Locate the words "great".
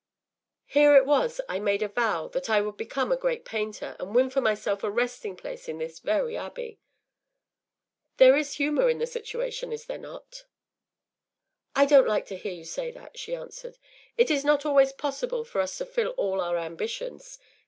3.15-3.45